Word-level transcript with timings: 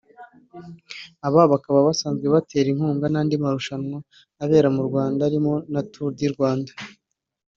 aba 1.27 1.41
bakaba 1.51 1.79
basanzwe 1.87 2.25
banatera 2.33 2.67
inkunga 2.73 3.05
n’andi 3.09 3.35
marushanwa 3.43 3.97
abera 4.43 4.69
mu 4.75 4.81
Rwanda 4.87 5.21
arimo 5.29 5.53
na 5.73 5.81
Tour 5.91 6.09
du 6.17 6.27
Rwanda 6.35 6.71